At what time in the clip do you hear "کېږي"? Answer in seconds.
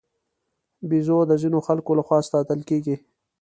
2.69-2.95